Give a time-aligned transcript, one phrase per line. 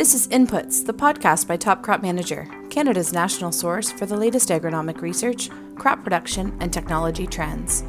[0.00, 4.48] This is Inputs, the podcast by Top Crop Manager, Canada's national source for the latest
[4.48, 7.84] agronomic research, crop production, and technology trends.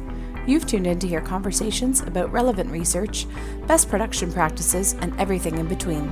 [0.46, 3.26] You've tuned in to hear conversations about relevant research,
[3.66, 6.10] best production practices, and everything in between.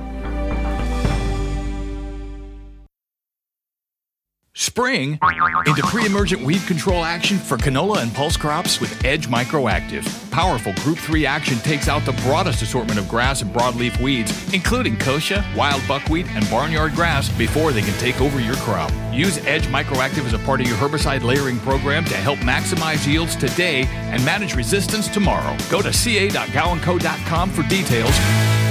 [4.61, 5.17] Spring
[5.65, 10.05] into pre-emergent weed control action for canola and pulse crops with Edge Microactive.
[10.29, 14.97] Powerful Group 3 action takes out the broadest assortment of grass and broadleaf weeds, including
[14.97, 18.91] kochia, wild buckwheat, and barnyard grass before they can take over your crop.
[19.11, 23.35] Use Edge Microactive as a part of your herbicide layering program to help maximize yields
[23.35, 25.57] today and manage resistance tomorrow.
[25.71, 28.13] Go to ca.gowanco.com for details.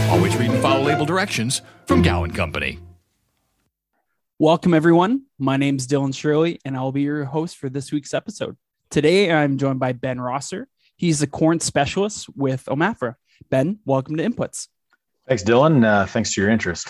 [0.08, 2.78] Always read and follow label directions from Gowan Company.
[4.40, 5.24] Welcome, everyone.
[5.38, 8.56] My name is Dylan Shirley, and I'll be your host for this week's episode.
[8.88, 10.66] Today, I'm joined by Ben Rosser.
[10.96, 13.16] He's a corn specialist with OMAFRA.
[13.50, 14.68] Ben, welcome to Inputs.
[15.28, 15.84] Thanks, Dylan.
[15.84, 16.88] Uh, thanks for your interest.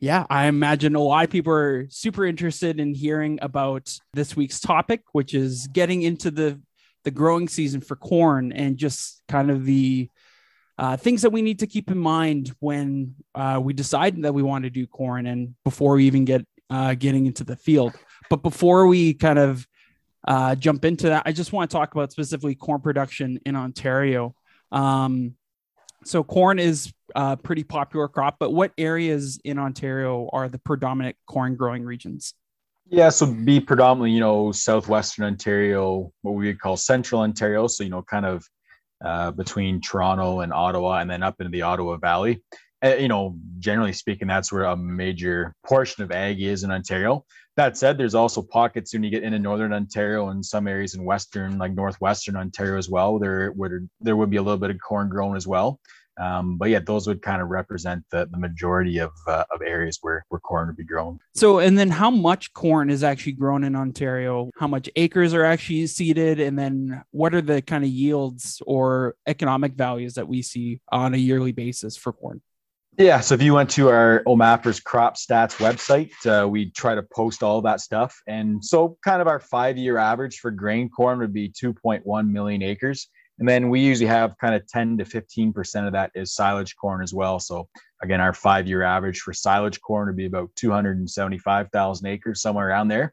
[0.00, 4.58] Yeah, I imagine a lot of people are super interested in hearing about this week's
[4.58, 6.60] topic, which is getting into the
[7.04, 10.10] the growing season for corn and just kind of the
[10.82, 14.42] uh, things that we need to keep in mind when uh, we decide that we
[14.42, 17.94] want to do corn and before we even get uh, getting into the field.
[18.28, 19.64] But before we kind of
[20.26, 24.34] uh, jump into that, I just want to talk about specifically corn production in Ontario.
[24.72, 25.36] Um,
[26.04, 31.14] so corn is a pretty popular crop, but what areas in Ontario are the predominant
[31.26, 32.34] corn growing regions?
[32.88, 37.68] Yeah, so be predominantly, you know, southwestern Ontario, what we would call central Ontario.
[37.68, 38.44] So, you know, kind of
[39.04, 42.42] uh, between Toronto and Ottawa, and then up into the Ottawa Valley.
[42.84, 47.24] Uh, you know, generally speaking, that's where a major portion of ag is in Ontario.
[47.56, 51.04] That said, there's also pockets when you get into northern Ontario and some areas in
[51.04, 53.18] western, like northwestern Ontario as well.
[53.18, 55.78] There, where there would be a little bit of corn grown as well.
[56.20, 59.98] Um, but yeah, those would kind of represent the, the majority of, uh, of areas
[60.02, 61.18] where, where corn would be grown.
[61.34, 64.50] So, and then how much corn is actually grown in Ontario?
[64.56, 66.40] How much acres are actually seeded?
[66.40, 71.14] And then what are the kind of yields or economic values that we see on
[71.14, 72.42] a yearly basis for corn?
[72.98, 77.02] Yeah, so if you went to our OMAFRA's crop stats website, uh, we try to
[77.02, 78.20] post all that stuff.
[78.26, 82.62] And so, kind of our five year average for grain corn would be 2.1 million
[82.62, 83.08] acres.
[83.42, 87.02] And then we usually have kind of 10 to 15% of that is silage corn
[87.02, 87.40] as well.
[87.40, 87.68] So
[88.00, 92.86] again, our five year average for silage corn would be about 275,000 acres, somewhere around
[92.86, 93.12] there.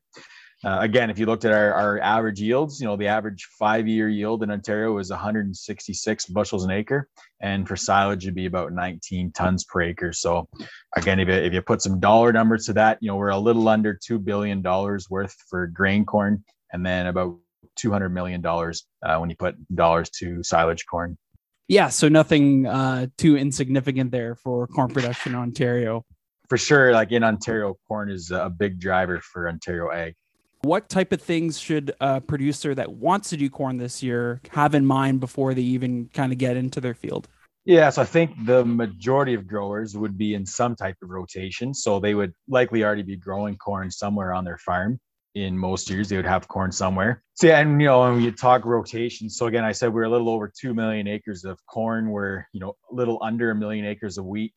[0.64, 3.88] Uh, again, if you looked at our, our average yields, you know, the average five
[3.88, 7.10] year yield in Ontario is 166 bushels an acre.
[7.42, 10.14] And for silage, it'd be about 19 tons per acre.
[10.14, 10.48] So
[10.96, 13.40] again, if you, if you put some dollar numbers to that, you know, we're a
[13.40, 17.40] little under $2 billion worth for grain corn and then about
[17.84, 21.18] $200 million uh, when you put dollars to silage corn.
[21.68, 26.04] Yeah, so nothing uh, too insignificant there for corn production in Ontario.
[26.50, 30.16] For sure, like in Ontario, corn is a big driver for Ontario ag.
[30.62, 34.74] What type of things should a producer that wants to do corn this year have
[34.74, 37.28] in mind before they even kind of get into their field?
[37.66, 41.76] Yeah, so I think the majority of growers would be in some type of rotation.
[41.76, 45.00] So they would likely already be growing corn somewhere on their farm
[45.36, 47.24] in most years they would have corn somewhere.
[47.36, 50.10] So yeah, and you know, and we talk rotation, so again, I said we're a
[50.10, 52.10] little over two million acres of corn.
[52.10, 54.54] We're you know a little under a million acres of wheat,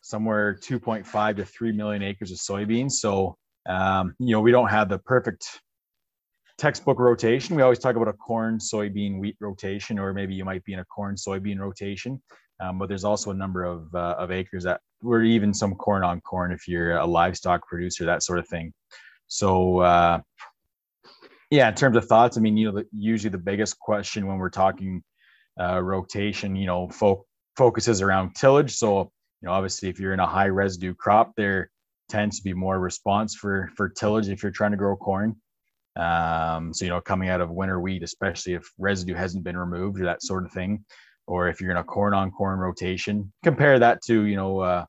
[0.00, 2.92] somewhere 2.5 to 3 million acres of soybeans.
[2.92, 5.60] So um, you know, we don't have the perfect
[6.58, 7.56] textbook rotation.
[7.56, 10.80] We always talk about a corn, soybean, wheat rotation, or maybe you might be in
[10.80, 12.22] a corn, soybean rotation.
[12.60, 16.04] Um, but there's also a number of uh, of acres that we're even some corn
[16.04, 18.72] on corn if you're a livestock producer, that sort of thing.
[19.28, 20.20] So, uh,
[21.50, 24.50] yeah, in terms of thoughts, I mean, you know, usually the biggest question when we're
[24.50, 25.02] talking
[25.60, 27.26] uh, rotation, you know, fo-
[27.56, 28.72] focuses around tillage.
[28.72, 31.70] So, you know, obviously, if you're in a high residue crop, there
[32.08, 35.36] tends to be more response for for tillage if you're trying to grow corn.
[35.96, 40.00] Um, so, you know, coming out of winter wheat, especially if residue hasn't been removed
[40.00, 40.84] or that sort of thing,
[41.26, 44.84] or if you're in a corn on corn rotation, compare that to, you know, uh,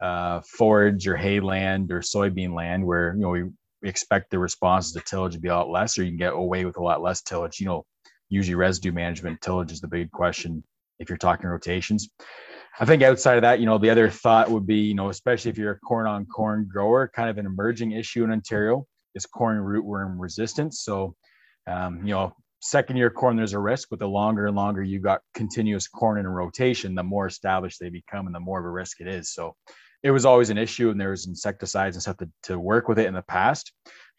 [0.00, 3.44] uh, forage or hay land or soybean land where, you know, we
[3.82, 6.64] expect the responses to tillage to be a lot less, or you can get away
[6.64, 7.60] with a lot less tillage.
[7.60, 7.84] You know,
[8.28, 10.62] usually residue management tillage is the big question
[10.98, 12.08] if you're talking rotations.
[12.80, 15.50] I think outside of that, you know, the other thought would be, you know, especially
[15.50, 19.26] if you're a corn on corn grower, kind of an emerging issue in Ontario is
[19.26, 20.82] corn rootworm resistance.
[20.82, 21.14] So,
[21.66, 25.00] um, you know, second year corn, there's a risk, but the longer and longer you
[25.00, 28.64] got continuous corn in a rotation, the more established they become and the more of
[28.64, 29.32] a risk it is.
[29.32, 29.56] So,
[30.02, 32.98] it was always an issue and there was insecticides and stuff to, to work with
[32.98, 33.72] it in the past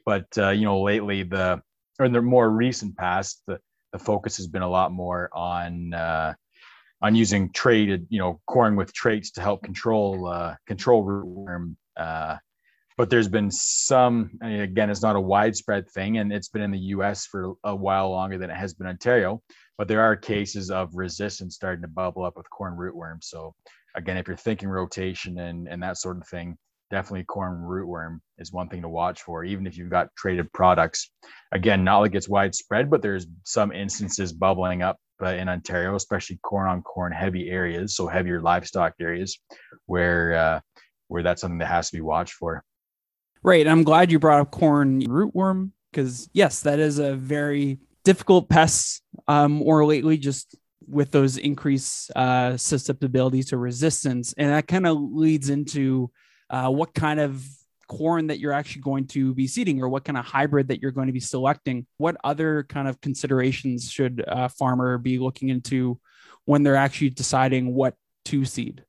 [0.06, 1.62] but uh, you know lately the
[2.00, 3.60] or in the more recent past the,
[3.92, 6.34] the focus has been a lot more on uh,
[7.02, 11.76] on using traited, you know, corn with traits to help control uh, control rootworm.
[11.96, 12.38] Uh,
[12.98, 14.32] but there's been some.
[14.42, 17.26] Again, it's not a widespread thing, and it's been in the U.S.
[17.26, 19.42] for a while longer than it has been Ontario.
[19.78, 23.24] But there are cases of resistance starting to bubble up with corn rootworm.
[23.24, 23.56] So
[23.96, 26.58] again, if you're thinking rotation and and that sort of thing,
[26.90, 31.12] definitely corn rootworm is one thing to watch for, even if you've got traited products.
[31.52, 36.40] Again, not like it's widespread, but there's some instances bubbling up uh, in Ontario, especially
[36.44, 39.40] corn on corn heavy areas, so heavier livestock areas,
[39.86, 40.60] where uh,
[41.08, 42.64] where that's something that has to be watched for.
[43.42, 43.68] Right.
[43.68, 49.02] I'm glad you brought up corn rootworm because yes, that is a very difficult pest.
[49.28, 50.56] Um, or lately, just
[50.90, 56.12] with those increased uh, susceptibility to resistance, and that kind of leads into
[56.50, 57.44] uh, what kind of
[57.88, 60.92] corn that you're actually going to be seeding or what kind of hybrid that you're
[60.92, 61.86] going to be selecting.
[61.98, 66.00] What other kind of considerations should a farmer be looking into
[66.46, 67.96] when they're actually deciding what
[68.26, 68.84] to seed?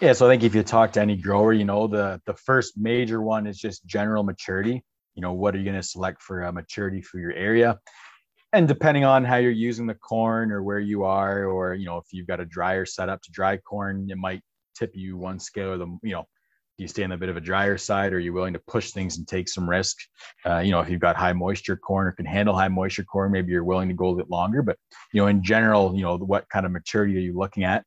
[0.00, 2.76] Yeah so i think if you talk to any grower you know the the first
[2.76, 4.82] major one is just general maturity.
[5.14, 7.78] You know what are you going to select for a maturity for your area
[8.54, 11.98] and depending on how you're using the corn or where you are or you know
[11.98, 14.40] if you've got a dryer set up to dry corn it might
[14.76, 16.24] tip you one scale or the you know
[16.76, 18.12] do you stay on a bit of a drier side?
[18.12, 19.96] Or are you willing to push things and take some risk?
[20.44, 23.30] Uh, you know if you've got high moisture corn or can handle high moisture corn
[23.30, 24.62] maybe you're willing to go a bit longer.
[24.62, 24.76] But
[25.12, 27.84] you know in general you know what kind of maturity are you looking at?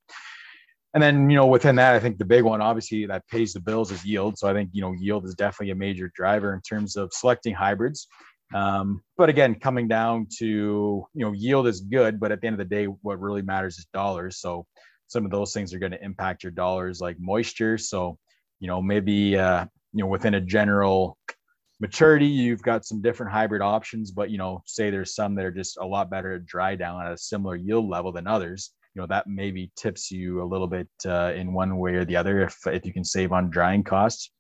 [0.94, 3.60] And then you know within that i think the big one obviously that pays the
[3.60, 4.38] bills is yield.
[4.38, 7.54] So i think you know yield is definitely a major driver in terms of selecting
[7.54, 8.08] hybrids
[8.54, 12.54] um, but again coming down to you know yield is good but at the end
[12.54, 14.40] of the day what really matters is dollars.
[14.40, 14.66] So
[15.08, 17.78] some of those things are going to impact your dollars like moisture.
[17.78, 18.18] So
[18.60, 21.18] you know maybe uh, you know within a general
[21.80, 25.52] maturity you've got some different hybrid options but you know say there's some that are
[25.52, 29.02] just a lot better at dry down at a similar yield level than others you
[29.02, 32.42] know that maybe tips you a little bit uh, in one way or the other
[32.42, 34.32] if if you can save on drying costs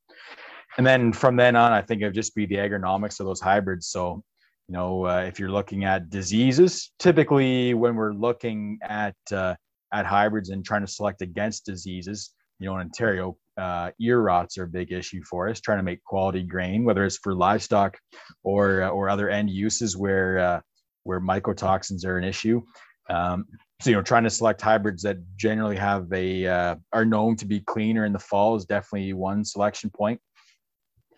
[0.77, 3.41] and then from then on i think it would just be the agronomics of those
[3.41, 4.24] hybrids so
[4.68, 9.56] you know uh, if you're looking at diseases typically when we're looking at uh,
[9.94, 14.57] at hybrids and trying to select against diseases you know in ontario uh, ear rots
[14.57, 15.59] are a big issue for us.
[15.59, 17.97] Trying to make quality grain, whether it's for livestock
[18.44, 20.62] or uh, or other end uses where uh,
[21.03, 22.62] where mycotoxins are an issue.
[23.09, 23.45] Um,
[23.81, 27.45] so you know, trying to select hybrids that generally have a uh, are known to
[27.45, 30.19] be cleaner in the fall is definitely one selection point.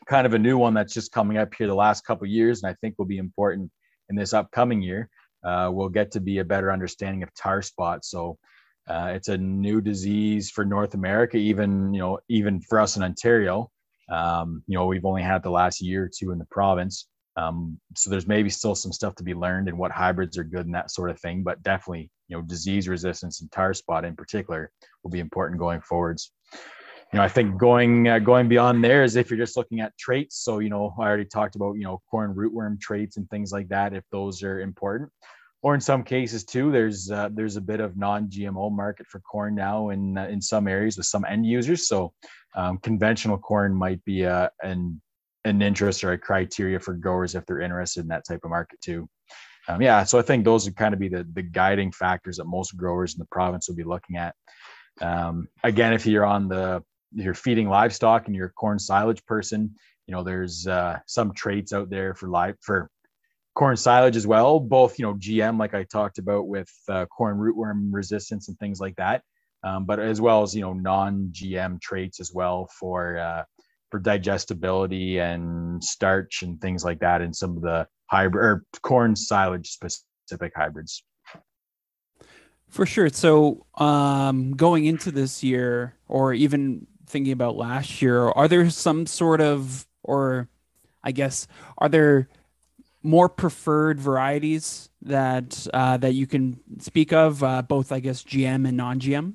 [0.10, 2.72] Kind of a new one that's just coming up here the last couple years, and
[2.72, 3.70] I think will be important
[4.10, 5.08] in this upcoming year.
[5.44, 8.04] Uh, we'll get to be a better understanding of tar spot.
[8.04, 8.38] So
[8.90, 13.04] uh, it's a new disease for North America, even you know, even for us in
[13.04, 13.70] Ontario.
[14.12, 17.08] Um, you know, we've only had the last year or two in the province,
[17.38, 20.66] um, so there's maybe still some stuff to be learned and what hybrids are good
[20.66, 21.44] and that sort of thing.
[21.44, 24.72] But definitely, you know, disease resistance and tar spot in particular
[25.04, 26.32] will be important going forwards.
[27.12, 29.98] You know, I think going uh, going beyond there is if you're just looking at
[29.98, 30.44] traits.
[30.44, 33.68] So you know, I already talked about you know corn rootworm traits and things like
[33.70, 33.94] that.
[33.94, 35.10] If those are important,
[35.62, 39.56] or in some cases too there's uh, there's a bit of non-gmo market for corn
[39.56, 42.14] now in uh, in some areas with some end users so
[42.56, 45.02] um, conventional corn might be a, uh, an
[45.46, 48.80] an interest or a criteria for growers if they're interested in that type of market
[48.82, 49.08] too
[49.68, 52.46] um, yeah so i think those would kind of be the, the guiding factors that
[52.46, 54.36] most growers in the province will be looking at
[55.02, 56.84] um, again if you're on the
[57.14, 59.74] you're feeding livestock and you're a corn silage person
[60.08, 62.90] you know there's uh, some traits out there for live for
[63.60, 67.38] corn silage as well, both you know GM like I talked about with uh, corn
[67.38, 69.22] rootworm resistance and things like that,
[69.64, 73.44] um, but as well as you know non-GM traits as well for uh,
[73.92, 79.16] for digestibility and starch and things like that in some of the hybrid or corn
[79.16, 81.04] silage specific hybrids.
[82.70, 83.10] For sure.
[83.10, 89.06] So um, going into this year, or even thinking about last year, are there some
[89.06, 90.48] sort of, or
[91.04, 91.48] I guess,
[91.78, 92.30] are there
[93.02, 98.68] more preferred varieties that uh, that you can speak of, uh, both I guess GM
[98.68, 99.34] and non-GM?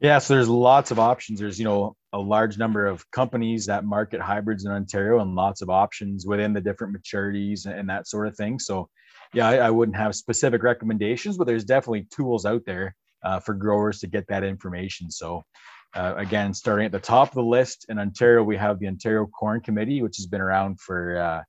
[0.00, 1.40] Yeah, so there's lots of options.
[1.40, 5.60] There's you know a large number of companies that market hybrids in Ontario, and lots
[5.60, 8.58] of options within the different maturities and that sort of thing.
[8.58, 8.88] So,
[9.34, 13.54] yeah, I, I wouldn't have specific recommendations, but there's definitely tools out there uh, for
[13.54, 15.10] growers to get that information.
[15.10, 15.42] So.
[15.94, 19.26] Uh, again, starting at the top of the list in Ontario, we have the Ontario
[19.26, 21.42] Corn Committee, which has been around for uh,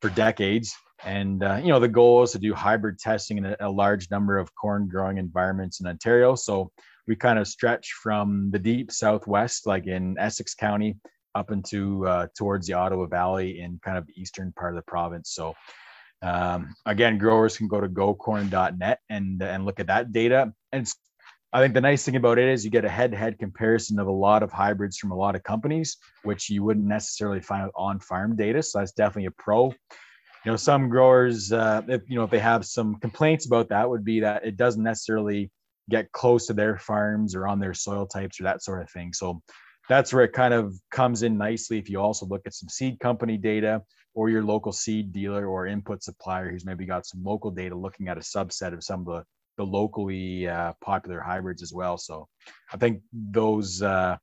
[0.00, 0.74] for decades.
[1.04, 4.10] And uh, you know, the goal is to do hybrid testing in a, a, large
[4.10, 6.34] number of corn growing environments in Ontario.
[6.34, 6.72] So
[7.06, 10.96] we kind of stretch from the deep southwest, like in Essex County,
[11.36, 14.90] up into uh, towards the Ottawa Valley in kind of the eastern part of the
[14.90, 15.30] province.
[15.32, 15.54] So
[16.22, 20.52] um, again, growers can go to gocorn.net and and look at that data.
[20.72, 20.88] And
[21.50, 24.12] I think the nice thing about it is you get a head-to-head comparison of a
[24.12, 28.36] lot of hybrids from a lot of companies, which you wouldn't necessarily find on farm
[28.36, 28.62] data.
[28.62, 29.68] So that's definitely a pro.
[30.44, 33.88] You know, some growers, uh, if you know, if they have some complaints about that,
[33.88, 35.50] would be that it doesn't necessarily
[35.88, 39.14] get close to their farms or on their soil types or that sort of thing.
[39.14, 39.40] So
[39.88, 41.78] that's where it kind of comes in nicely.
[41.78, 43.82] If you also look at some seed company data
[44.14, 48.08] or your local seed dealer or input supplier who's maybe got some local data looking
[48.08, 49.24] at a subset of some of the
[49.58, 51.98] the locally uh, popular hybrids as well.
[51.98, 52.26] So
[52.72, 54.16] I think those uh,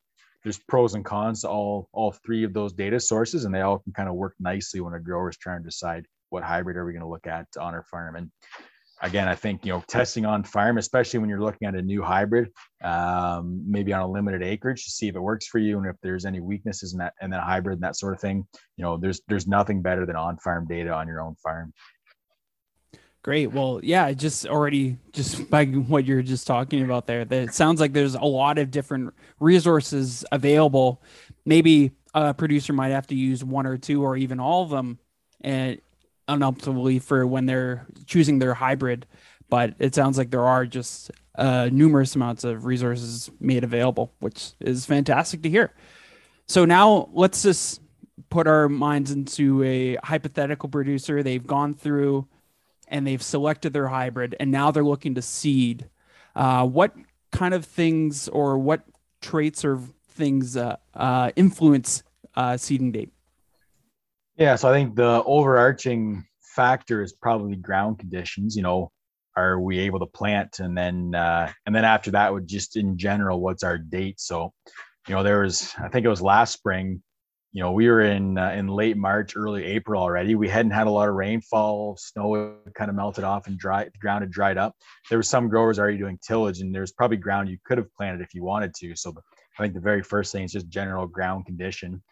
[0.44, 3.80] there's pros and cons to all all three of those data sources, and they all
[3.80, 6.86] can kind of work nicely when a grower is trying to decide what hybrid are
[6.86, 8.16] we going to look at on our farm.
[8.16, 8.32] And
[9.02, 12.02] again, I think you know testing on farm, especially when you're looking at a new
[12.02, 12.50] hybrid,
[12.84, 15.96] um, maybe on a limited acreage, to see if it works for you and if
[16.02, 18.46] there's any weaknesses in that and that hybrid and that sort of thing.
[18.78, 21.74] You know, there's there's nothing better than on farm data on your own farm.
[23.26, 23.52] Great.
[23.52, 27.82] Well, yeah, just already just by what you're just talking about there, that it sounds
[27.82, 31.02] like there's a lot of different resources available.
[31.44, 35.00] Maybe a producer might have to use one or two or even all of them
[35.42, 35.82] and
[36.30, 39.08] unoptimally for when they're choosing their hybrid.
[39.50, 44.52] But it sounds like there are just uh, numerous amounts of resources made available, which
[44.60, 45.74] is fantastic to hear.
[46.48, 47.82] So now let's just
[48.30, 51.24] put our minds into a hypothetical producer.
[51.24, 52.28] They've gone through
[52.88, 55.90] and they've selected their hybrid and now they're looking to seed.
[56.36, 56.94] Uh, what
[57.32, 58.84] kind of things or what
[59.22, 62.04] traits or things uh, uh, influence
[62.36, 63.12] uh, seeding date?
[64.38, 68.56] Yeah, so I think the overarching factor is probably ground conditions.
[68.56, 68.92] You know,
[69.36, 72.98] are we able to plant, and then uh, and then after that, would just in
[72.98, 74.20] general, what's our date?
[74.20, 74.54] So,
[75.08, 77.02] you know, there was I think it was last spring
[77.56, 80.36] you know, we were in uh, in late March, early April already.
[80.36, 81.96] We hadn't had a lot of rainfall.
[81.96, 84.76] Snow kind of melted off and dry, the ground had dried up.
[85.10, 88.20] There were some growers already doing tillage, and there's probably ground you could have planted
[88.20, 88.94] if you wanted to.
[88.98, 89.14] So
[89.58, 92.04] I think the very first thing is just general ground condition.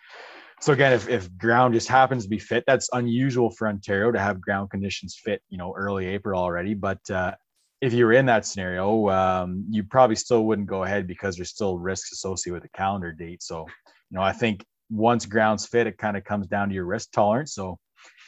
[0.62, 4.20] So again, if, if ground just happens to be fit, that's unusual for Ontario to
[4.20, 6.74] have ground conditions fit, you know, early April already.
[6.74, 7.34] But uh,
[7.82, 11.50] if you were in that scenario, um, you probably still wouldn't go ahead because there's
[11.50, 13.44] still risks associated with the calendar date.
[13.44, 13.66] So,
[14.10, 17.12] you know, I think once ground's fit, it kind of comes down to your risk
[17.12, 17.54] tolerance.
[17.54, 17.80] So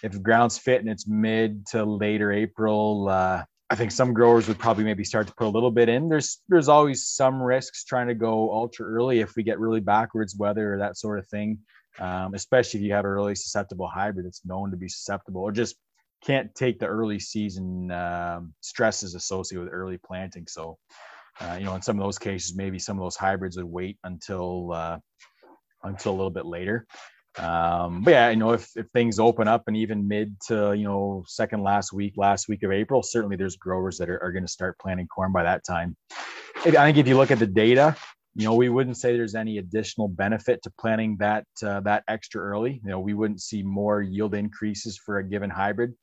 [0.03, 4.59] if ground's fit and it's mid to later April, uh, I think some growers would
[4.59, 6.07] probably maybe start to put a little bit in.
[6.07, 10.35] There's there's always some risks trying to go ultra early if we get really backwards
[10.37, 11.59] weather or that sort of thing.
[11.97, 15.53] Um, especially if you have a really susceptible hybrid that's known to be susceptible or
[15.53, 15.77] just
[16.21, 20.45] can't take the early season um, stresses associated with early planting.
[20.47, 20.77] So,
[21.39, 23.97] uh, you know, in some of those cases, maybe some of those hybrids would wait
[24.03, 24.97] until uh,
[25.85, 26.85] until a little bit later.
[27.37, 30.85] Um, but yeah, you know, if, if things open up and even mid to, you
[30.85, 34.45] know, second last week, last week of April, certainly there's growers that are, are going
[34.45, 35.95] to start planting corn by that time.
[36.65, 37.95] I think if you look at the data,
[38.35, 42.41] you know, we wouldn't say there's any additional benefit to planting that uh, that extra
[42.41, 42.81] early.
[42.83, 45.93] You know, we wouldn't see more yield increases for a given hybrid.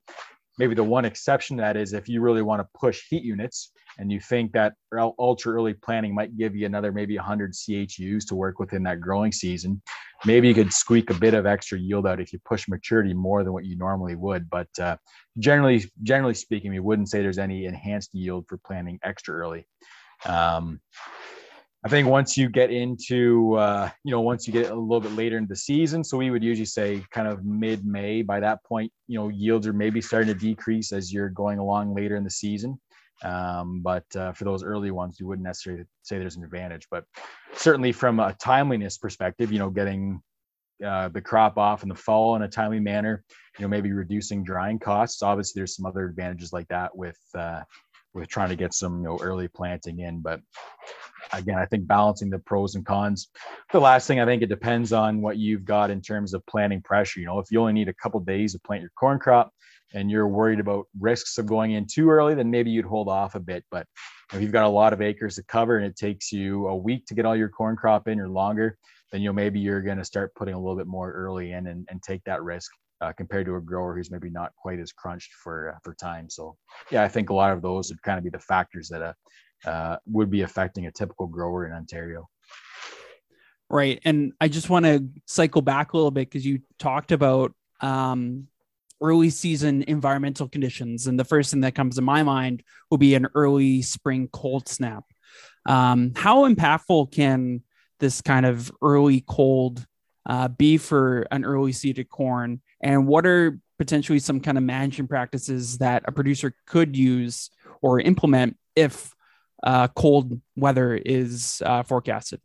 [0.58, 3.72] Maybe the one exception to that is if you really want to push heat units,
[3.98, 4.74] and you think that
[5.18, 9.32] ultra early planting might give you another maybe 100 CHUs to work within that growing
[9.32, 9.82] season,
[10.24, 13.44] maybe you could squeak a bit of extra yield out if you push maturity more
[13.44, 14.48] than what you normally would.
[14.48, 14.96] But uh,
[15.38, 19.66] generally, generally speaking, we wouldn't say there's any enhanced yield for planting extra early.
[20.24, 20.80] Um,
[21.84, 25.16] I think once you get into, uh, you know, once you get a little bit
[25.16, 28.22] later in the season, so we would usually say kind of mid May.
[28.22, 31.92] By that point, you know, yields are maybe starting to decrease as you're going along
[31.92, 32.80] later in the season.
[33.24, 36.86] Um, but uh, for those early ones, you wouldn't necessarily say there's an advantage.
[36.88, 37.04] But
[37.54, 40.22] certainly from a timeliness perspective, you know, getting
[40.84, 43.24] uh, the crop off in the fall in a timely manner,
[43.58, 45.22] you know, maybe reducing drying costs.
[45.22, 47.62] Obviously, there's some other advantages like that with uh,
[48.14, 50.20] with trying to get some you know early planting in.
[50.20, 50.40] But
[51.32, 53.28] again, I think balancing the pros and cons.
[53.72, 56.82] The last thing I think it depends on what you've got in terms of planting
[56.82, 57.20] pressure.
[57.20, 59.52] You know, if you only need a couple days to plant your corn crop,
[59.94, 63.34] and you're worried about risks of going in too early, then maybe you'd hold off
[63.34, 63.64] a bit.
[63.70, 63.86] But
[64.32, 67.06] if you've got a lot of acres to cover and it takes you a week
[67.06, 68.78] to get all your corn crop in or longer,
[69.10, 71.66] then you know maybe you're going to start putting a little bit more early in
[71.66, 72.70] and, and take that risk
[73.02, 76.30] uh, compared to a grower who's maybe not quite as crunched for uh, for time.
[76.30, 76.56] So
[76.90, 79.12] yeah, I think a lot of those would kind of be the factors that uh,
[79.64, 82.28] uh would be affecting a typical grower in Ontario.
[83.70, 87.54] Right, and I just want to cycle back a little bit because you talked about
[87.80, 88.48] um,
[89.02, 91.06] early season environmental conditions.
[91.06, 94.68] And the first thing that comes to my mind will be an early spring cold
[94.68, 95.04] snap.
[95.66, 97.62] Um, how impactful can
[97.98, 99.84] this kind of early cold
[100.26, 102.60] uh, be for an early seeded corn?
[102.80, 107.50] And what are potentially some kind of management practices that a producer could use
[107.80, 109.14] or implement if
[109.62, 112.40] uh, cold weather is uh, forecasted.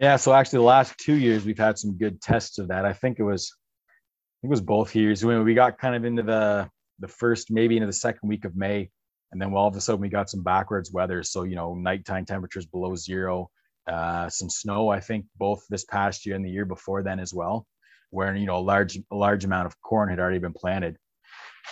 [0.00, 2.84] Yeah, so actually, the last two years we've had some good tests of that.
[2.84, 3.52] I think it was,
[3.90, 7.50] I think it was both years when we got kind of into the the first,
[7.50, 8.90] maybe into the second week of May,
[9.32, 11.22] and then all of a sudden we got some backwards weather.
[11.22, 13.50] So you know, nighttime temperatures below zero,
[13.88, 14.88] uh, some snow.
[14.88, 17.66] I think both this past year and the year before then as well,
[18.10, 20.96] where you know a large a large amount of corn had already been planted.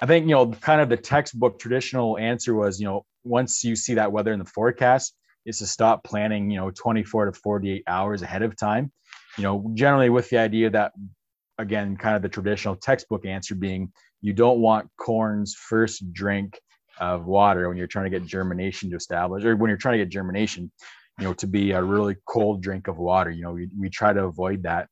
[0.03, 3.77] I think you know, kind of the textbook traditional answer was you know once you
[3.77, 5.15] see that weather in the forecast
[5.47, 8.93] is to stop planning, you know, 24 to 48 hours ahead of time.
[9.39, 10.93] You know, generally with the idea that,
[11.59, 16.59] again, kind of the traditional textbook answer being you don't want corn's first drink
[16.99, 20.05] of water when you're trying to get germination to establish, or when you're trying to
[20.05, 20.71] get germination,
[21.19, 23.31] you know, to be a really cold drink of water.
[23.31, 24.89] You know, we, we try to avoid that.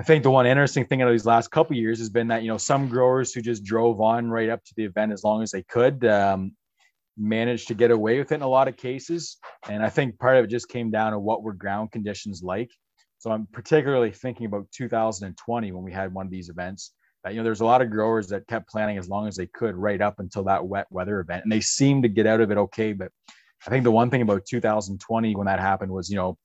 [0.00, 2.48] I think the one interesting thing of these last couple years has been that you
[2.48, 5.50] know some growers who just drove on right up to the event as long as
[5.50, 6.52] they could, um,
[7.16, 9.38] managed to get away with it in a lot of cases.
[9.68, 12.70] And I think part of it just came down to what were ground conditions like.
[13.18, 16.92] So I'm particularly thinking about 2020 when we had one of these events.
[17.24, 19.48] That, you know, there's a lot of growers that kept planning as long as they
[19.48, 22.52] could right up until that wet weather event, and they seemed to get out of
[22.52, 22.92] it okay.
[22.92, 23.10] But
[23.66, 26.38] I think the one thing about 2020 when that happened was, you know,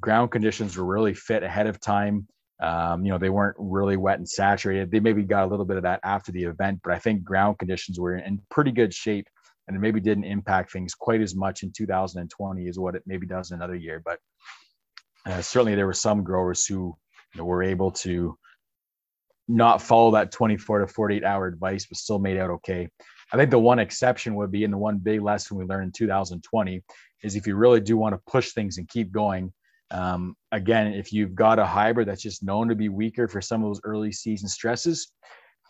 [0.00, 2.28] ground conditions were really fit ahead of time.
[2.60, 4.90] Um, you know, they weren't really wet and saturated.
[4.90, 7.58] They maybe got a little bit of that after the event, but I think ground
[7.58, 9.26] conditions were in pretty good shape
[9.66, 13.26] and it maybe didn't impact things quite as much in 2020 as what it maybe
[13.26, 14.02] does in another year.
[14.04, 14.18] But
[15.26, 16.96] uh, certainly there were some growers who
[17.34, 18.36] you know, were able to
[19.46, 22.88] not follow that 24 to 48 hour advice, but still made out okay.
[23.32, 25.92] I think the one exception would be, and the one big lesson we learned in
[25.92, 26.82] 2020
[27.22, 29.52] is if you really do want to push things and keep going.
[29.90, 33.62] Um, again, if you've got a hybrid that's just known to be weaker for some
[33.62, 35.12] of those early season stresses,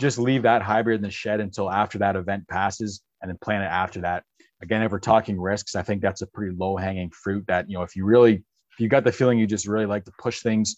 [0.01, 3.63] just leave that hybrid in the shed until after that event passes and then plan
[3.63, 4.25] it after that.
[4.63, 7.77] Again, if we're talking risks, I think that's a pretty low hanging fruit that, you
[7.77, 10.43] know, if you really, if you got the feeling you just really like to push
[10.43, 10.77] things,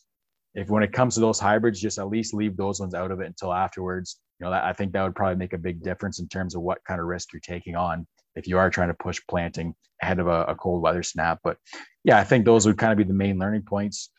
[0.55, 3.21] if when it comes to those hybrids, just at least leave those ones out of
[3.21, 4.21] it until afterwards.
[4.39, 6.63] You know, that, I think that would probably make a big difference in terms of
[6.63, 10.19] what kind of risk you're taking on if you are trying to push planting ahead
[10.19, 11.41] of a, a cold weather snap.
[11.45, 11.59] But
[12.05, 14.11] yeah, I think those would kind of be the main learning points.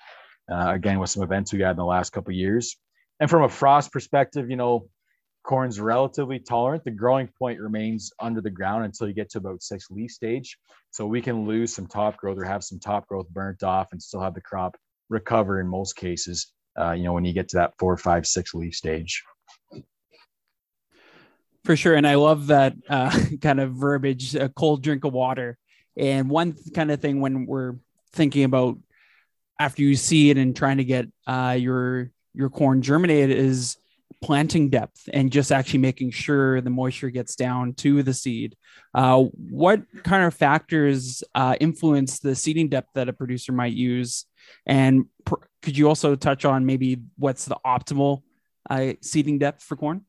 [0.51, 2.75] Uh, again, with some events we had in the last couple years.
[3.19, 4.89] And from a frost perspective, you know,
[5.43, 6.83] corn's relatively tolerant.
[6.83, 10.57] The growing point remains under the ground until you get to about six leaf stage.
[10.91, 14.01] So we can lose some top growth or have some top growth burnt off and
[14.01, 14.75] still have the crop
[15.09, 18.53] recover in most cases, uh, you know, when you get to that four, five, six
[18.53, 19.23] leaf stage.
[21.63, 21.95] For sure.
[21.95, 25.57] And I love that uh, kind of verbiage, a cold drink of water.
[25.95, 27.75] And one kind of thing when we're
[28.11, 28.77] thinking about
[29.59, 33.77] after you see it and trying to get uh, your your corn germinated is
[34.21, 38.55] planting depth and just actually making sure the moisture gets down to the seed.
[38.93, 44.25] Uh, what kind of factors uh, influence the seeding depth that a producer might use?
[44.65, 48.23] And pr- could you also touch on maybe what's the optimal
[48.69, 50.05] uh, seeding depth for corn?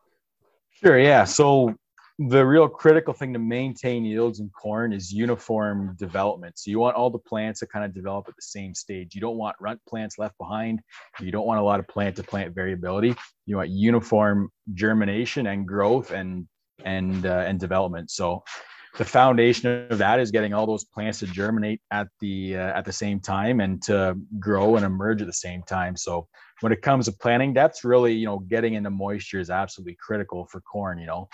[0.82, 0.98] Sure.
[0.98, 1.24] Yeah.
[1.24, 1.74] So
[2.18, 6.58] the real critical thing to maintain yields in corn is uniform development.
[6.58, 9.14] So you want all the plants to kind of develop at the same stage.
[9.14, 10.80] You don't want runt plants left behind.
[11.20, 13.16] You don't want a lot of plant to plant variability.
[13.46, 16.46] You want uniform germination and growth and
[16.84, 18.10] and uh, and development.
[18.10, 18.44] So
[18.96, 22.85] the foundation of that is getting all those plants to germinate at the uh, at
[22.85, 25.96] the same time and to grow and emerge at the same time.
[25.96, 26.28] So
[26.61, 30.46] when it comes to planting that's really, you know, getting into moisture is absolutely critical
[30.46, 30.98] for corn.
[30.98, 31.28] You know,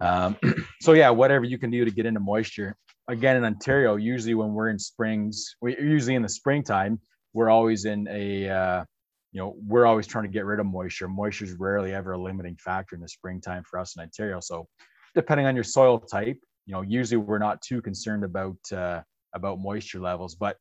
[0.00, 0.36] um,
[0.80, 2.76] so yeah, whatever you can do to get into moisture.
[3.08, 7.00] Again, in Ontario, usually when we're in springs, we usually in the springtime,
[7.32, 8.84] we're always in a, uh,
[9.32, 11.08] you know, we're always trying to get rid of moisture.
[11.08, 14.38] Moisture is rarely ever a limiting factor in the springtime for us in Ontario.
[14.38, 14.68] So,
[15.16, 19.00] depending on your soil type, you know, usually we're not too concerned about uh,
[19.34, 20.34] about moisture levels.
[20.34, 20.56] But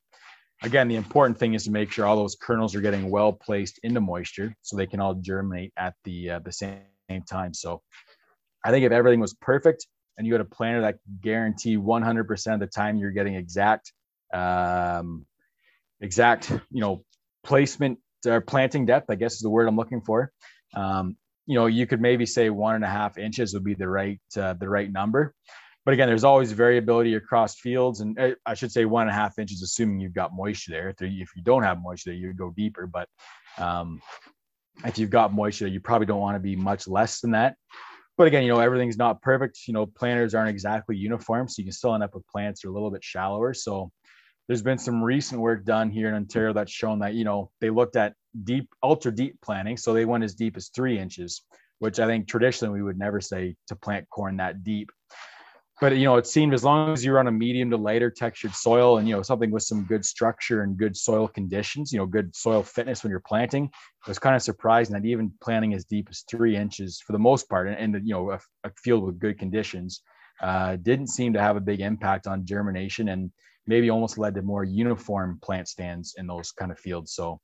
[0.64, 3.80] again, the important thing is to make sure all those kernels are getting well placed
[3.84, 6.82] into moisture, so they can all germinate at the uh, the same
[7.30, 7.54] time.
[7.54, 7.82] So
[8.64, 12.60] I think if everything was perfect and you had a planner that guarantee 100% of
[12.60, 13.94] the time you're getting exact,
[14.34, 15.26] um,
[16.02, 17.04] exact, you know,
[17.44, 20.32] placement or planting depth, I guess is the word I'm looking for.
[20.76, 23.88] Um, you know, you could maybe say one and a half inches would be the
[23.88, 25.34] right, uh, the right number.
[25.90, 29.14] But again, there's always variability across fields, and uh, I should say one and a
[29.14, 30.90] half inches, assuming you've got moisture there.
[31.00, 32.86] If you don't have moisture, you go deeper.
[32.86, 33.10] But
[33.58, 34.00] um,
[34.86, 37.56] if you've got moisture, you probably don't want to be much less than that
[38.20, 39.60] but again, you know, everything's not perfect.
[39.66, 42.68] You know, planters aren't exactly uniform, so you can still end up with plants that
[42.68, 43.54] are a little bit shallower.
[43.54, 43.94] So
[44.46, 47.70] there's been some recent work done here in Ontario that's shown that, you know, they
[47.70, 49.78] looked at deep, ultra deep planting.
[49.78, 51.44] So they went as deep as three inches,
[51.80, 54.92] which I think traditionally we would never say to plant corn that deep.
[55.80, 58.54] But you know, it seemed as long as you're on a medium to lighter textured
[58.54, 62.06] soil and you know something with some good structure and good soil conditions, you know,
[62.06, 65.86] good soil fitness when you're planting, it was kind of surprising that even planting as
[65.86, 69.04] deep as three inches for the most part, and, and you know, a, a, field
[69.04, 70.02] with good conditions,
[70.42, 73.32] uh, didn't seem to have a big impact on germination and
[73.68, 77.14] maybe almost led to more uniform plant stands in those kind of fields.
[77.14, 77.40] So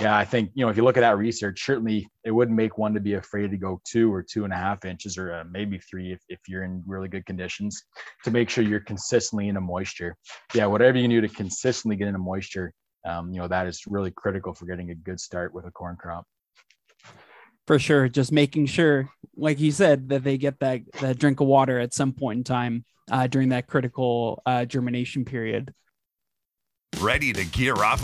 [0.00, 2.78] yeah, I think you know if you look at that research, certainly it wouldn't make
[2.78, 5.44] one to be afraid to go two or two and a half inches or uh,
[5.48, 7.84] maybe three if, if you're in really good conditions
[8.24, 10.16] to make sure you're consistently in a moisture.
[10.52, 12.72] Yeah, whatever you can do to consistently get into moisture,
[13.04, 15.96] um, you know that is really critical for getting a good start with a corn
[15.96, 16.26] crop.
[17.68, 21.46] For sure, just making sure, like you said, that they get that that drink of
[21.46, 25.72] water at some point in time uh, during that critical uh, germination period.
[26.98, 28.00] Ready to gear up?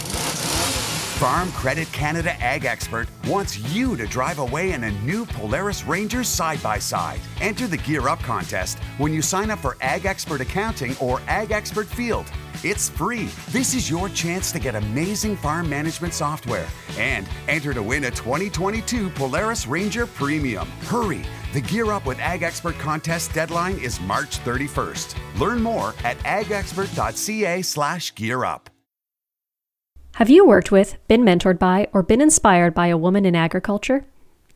[1.21, 6.25] Farm Credit Canada Ag Expert wants you to drive away in a new Polaris Ranger
[6.25, 7.21] side by side.
[7.43, 11.53] Enter the Gear Up contest when you sign up for Ag Expert Accounting or Ag
[11.53, 12.25] Expert Field.
[12.65, 13.29] It's free.
[13.51, 18.11] This is your chance to get amazing farm management software and enter to win a
[18.11, 20.67] 2022 Polaris Ranger Premium.
[20.87, 21.21] Hurry!
[21.53, 25.17] The Gear Up with Ag Expert contest deadline is March 31st.
[25.39, 28.71] Learn more at agexpert.ca/gearup.
[30.15, 34.05] Have you worked with, been mentored by, or been inspired by a woman in agriculture?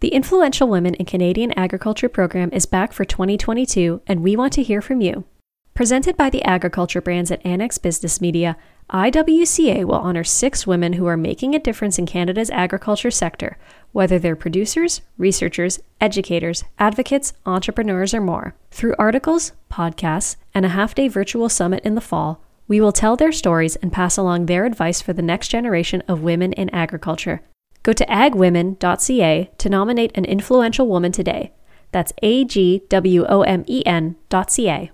[0.00, 4.62] The Influential Women in Canadian Agriculture program is back for 2022, and we want to
[4.62, 5.24] hear from you.
[5.72, 8.56] Presented by the agriculture brands at Annex Business Media,
[8.90, 13.56] IWCA will honor six women who are making a difference in Canada's agriculture sector,
[13.92, 18.54] whether they're producers, researchers, educators, advocates, entrepreneurs, or more.
[18.70, 23.16] Through articles, podcasts, and a half day virtual summit in the fall, we will tell
[23.16, 27.42] their stories and pass along their advice for the next generation of women in agriculture.
[27.82, 31.52] Go to agwomen.ca to nominate an influential woman today.
[31.92, 34.90] That's A G W O M E N.ca.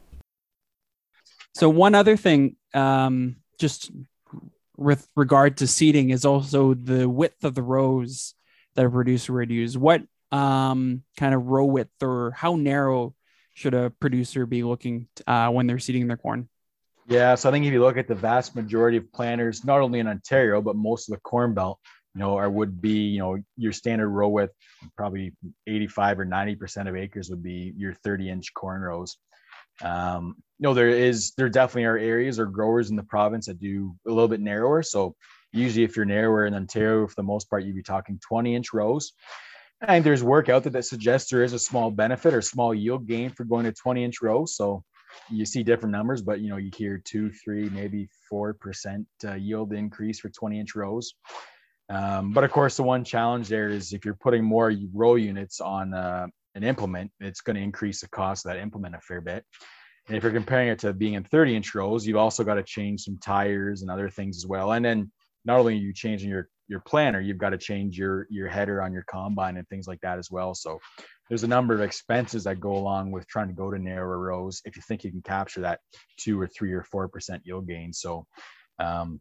[1.54, 3.90] So, one other thing, um, just
[4.76, 8.34] with regard to seeding, is also the width of the rows
[8.74, 9.78] that a producer would use.
[9.78, 10.02] What
[10.32, 13.14] um, kind of row width or how narrow
[13.54, 16.48] should a producer be looking uh, when they're seeding their corn?
[17.08, 19.98] Yeah, so I think if you look at the vast majority of planters, not only
[19.98, 21.78] in Ontario but most of the Corn Belt,
[22.14, 24.52] you know, or would be you know your standard row width,
[24.96, 25.32] probably
[25.66, 29.16] 85 or 90 percent of acres would be your 30 inch corn rows.
[29.82, 33.60] Um, you know, there is there definitely are areas or growers in the province that
[33.60, 34.82] do a little bit narrower.
[34.82, 35.14] So
[35.52, 38.72] usually, if you're narrower in Ontario, for the most part, you'd be talking 20 inch
[38.72, 39.12] rows.
[39.80, 43.06] And there's work out there that suggests there is a small benefit or small yield
[43.06, 44.54] gain for going to 20 inch rows.
[44.54, 44.84] So
[45.30, 49.34] you see different numbers, but you know you hear two, three, maybe four percent uh,
[49.34, 51.14] yield increase for 20 inch rows.
[51.88, 55.60] Um, but of course, the one challenge there is if you're putting more row units
[55.60, 59.20] on uh, an implement, it's going to increase the cost of that implement a fair
[59.20, 59.44] bit.
[60.06, 62.62] And if you're comparing it to being in 30 inch rows, you've also got to
[62.62, 64.72] change some tires and other things as well.
[64.72, 65.10] And then
[65.44, 68.80] not only are you changing your your planter, you've got to change your your header
[68.80, 70.54] on your combine and things like that as well.
[70.54, 70.78] So
[71.28, 74.62] there's a number of expenses that go along with trying to go to narrower rows
[74.64, 75.80] if you think you can capture that
[76.16, 77.92] two or three or four percent yield gain.
[77.92, 78.24] So
[78.78, 79.20] um,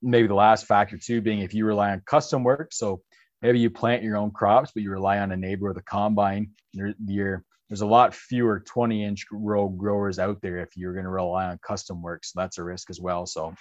[0.00, 2.72] maybe the last factor too being if you rely on custom work.
[2.72, 3.02] So
[3.42, 6.50] maybe you plant your own crops, but you rely on a neighbor with a combine.
[6.72, 11.04] You're, you're, there's a lot fewer 20 inch row growers out there if you're going
[11.04, 12.24] to rely on custom work.
[12.24, 13.26] So that's a risk as well.
[13.26, 13.54] So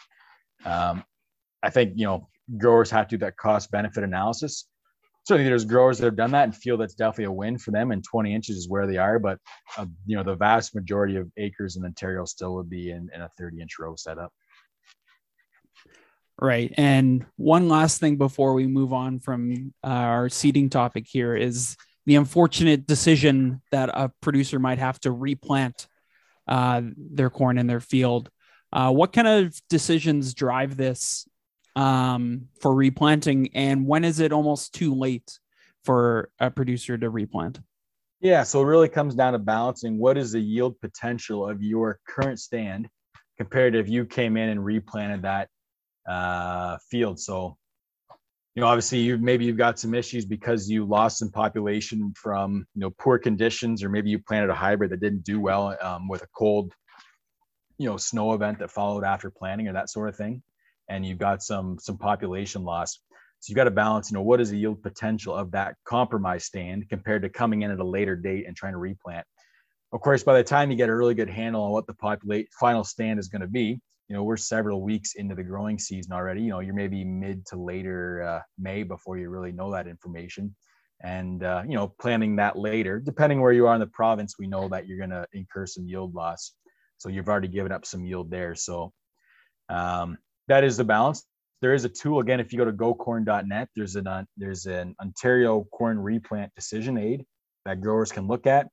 [0.65, 1.03] um,
[1.61, 4.65] I think, you know, growers have to do that cost benefit analysis.
[5.27, 7.91] Certainly there's growers that have done that and feel that's definitely a win for them
[7.91, 9.37] and 20 inches is where they are but
[9.77, 13.21] uh, you know the vast majority of acres in ontario still would be in, in
[13.21, 14.33] a 30 inch row setup
[16.39, 21.35] right and one last thing before we move on from uh, our seeding topic here
[21.35, 21.77] is
[22.09, 25.87] the unfortunate decision that a producer might have to replant
[26.47, 28.31] uh, their corn in their field.
[28.73, 31.27] Uh, what kind of decisions drive this
[31.75, 35.39] um, for replanting, and when is it almost too late
[35.83, 37.59] for a producer to replant?
[38.21, 41.99] Yeah, so it really comes down to balancing what is the yield potential of your
[42.05, 42.89] current stand
[43.37, 45.47] compared to if you came in and replanted that
[46.07, 47.17] uh, field.
[47.17, 47.55] So,
[48.55, 52.65] you know, obviously, you maybe you've got some issues because you lost some population from
[52.75, 56.09] you know poor conditions, or maybe you planted a hybrid that didn't do well um,
[56.09, 56.73] with a cold,
[57.77, 60.43] you know, snow event that followed after planting, or that sort of thing
[60.89, 62.99] and you've got some some population loss.
[63.39, 66.43] So you've got to balance, you know, what is the yield potential of that compromise
[66.43, 69.25] stand compared to coming in at a later date and trying to replant.
[69.93, 72.49] Of course, by the time you get a really good handle on what the populate
[72.59, 76.11] final stand is going to be, you know, we're several weeks into the growing season
[76.11, 76.41] already.
[76.41, 80.53] You know, you're maybe mid to later uh, May before you really know that information.
[81.01, 84.47] and uh, you know planning that later depending where you are in the province we
[84.47, 86.53] know that you're going to incur some yield loss
[86.97, 88.91] so you've already given up some yield there so
[89.69, 90.17] um,
[90.49, 91.23] that is the balance.
[91.61, 94.95] There is a tool again if you go to gocorn.net there's an uh, there's an
[94.99, 97.25] ontario corn replant decision aid
[97.65, 98.67] that growers can look at.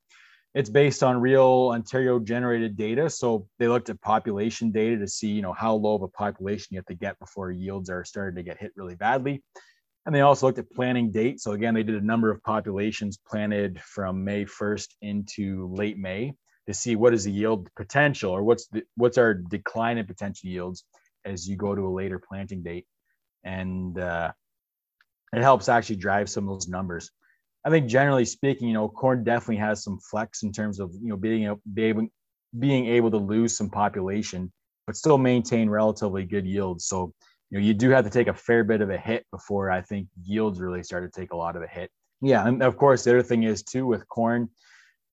[0.54, 5.28] It's based on real ontario generated data so they looked at population data to see
[5.28, 8.36] you know how low of a population you have to get before yields are starting
[8.36, 9.42] to get hit really badly.
[10.06, 11.40] And they also looked at planting date.
[11.40, 16.34] So again, they did a number of populations planted from May 1st into late May
[16.68, 20.48] to see what is the yield potential or what's the, what's our decline in potential
[20.48, 20.84] yields
[21.26, 22.86] as you go to a later planting date.
[23.44, 24.32] And uh,
[25.32, 27.10] it helps actually drive some of those numbers.
[27.64, 31.08] I think generally speaking, you know, corn definitely has some flex in terms of you
[31.08, 32.08] know being able
[32.58, 34.52] being able to lose some population,
[34.86, 36.86] but still maintain relatively good yields.
[36.86, 37.12] So
[37.50, 39.82] you know, you do have to take a fair bit of a hit before I
[39.82, 41.90] think yields really start to take a lot of a hit.
[42.20, 44.48] Yeah, and of course the other thing is too with corn, you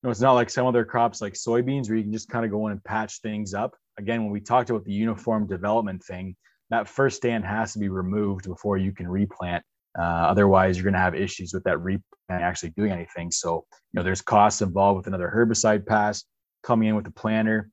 [0.03, 2.51] know, it's not like some other crops like soybeans where you can just kind of
[2.51, 3.75] go in and patch things up.
[3.97, 6.35] Again, when we talked about the uniform development thing,
[6.69, 9.63] that first stand has to be removed before you can replant.
[9.97, 13.29] Uh, otherwise, you're going to have issues with that replant actually doing anything.
[13.31, 16.23] So, you know, there's costs involved with another herbicide pass
[16.63, 17.69] coming in with the planter.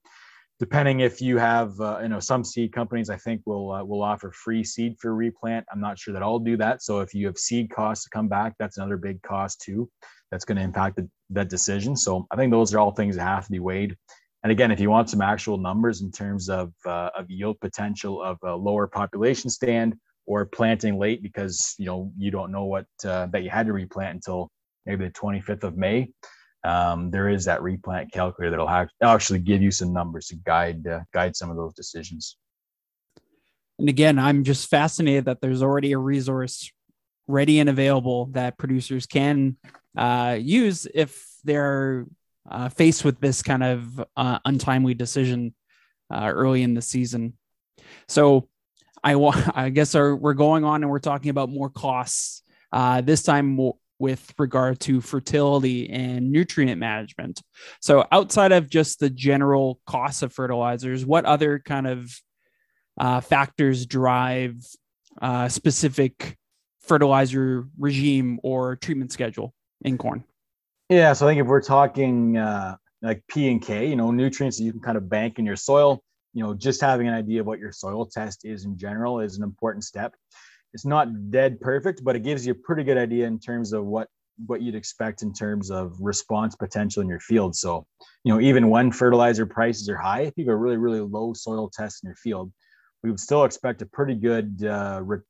[0.59, 4.03] Depending if you have uh, you know some seed companies i think will uh, will
[4.03, 5.65] offer free seed for replant.
[5.73, 6.83] I'm not sure that i'll do that.
[6.83, 9.91] So if you have seed costs to come back that's another big cost too
[10.31, 11.97] that's going to impact the, that decision.
[11.97, 13.97] So i think those are all things that have to be weighed
[14.43, 18.23] and again if you want some actual numbers in terms of uh, of yield potential
[18.23, 22.87] of a lower population stand or planting late because you know you don't know what
[23.05, 24.51] uh, that you had to replant until
[24.87, 26.09] maybe the 25th of may
[26.65, 30.87] um, there is that replant calculator that'll have, actually give you some numbers to guide
[30.87, 32.37] uh, guide some of those decisions.
[33.79, 36.71] And again, I'm just fascinated that there's already a resource
[37.27, 39.57] ready and available that producers can
[39.97, 42.07] uh, use if they're
[42.51, 45.55] uh, faced with this kind of uh, untimely decision
[46.13, 47.35] uh, early in the season.
[48.09, 48.49] So
[49.03, 49.15] I,
[49.55, 52.43] I guess our, we're going on and we're talking about more costs.
[52.73, 53.59] Uh, this time,
[54.01, 57.43] with regard to fertility and nutrient management.
[57.81, 62.11] So, outside of just the general cost of fertilizers, what other kind of
[62.99, 64.57] uh, factors drive
[65.21, 66.37] uh, specific
[66.81, 70.25] fertilizer regime or treatment schedule in corn?
[70.91, 74.59] Yeah, so I think if we're talking uh, like P and K, you know, nutrients
[74.59, 76.03] that you can kind of bank in your soil,
[76.35, 79.39] you know, just having an idea of what your soil test is in general is
[79.39, 80.15] an important step
[80.75, 83.87] it's not dead perfect, but it gives you a pretty good idea in terms of
[83.87, 84.09] what
[84.47, 87.57] what you'd expect in terms of response potential in your field.
[87.57, 87.87] So,
[88.25, 91.35] you know, even when fertilizer prices are high, if you have a really really low
[91.35, 92.53] soil test in your field,
[93.05, 95.21] we would still expect a pretty good uh, re-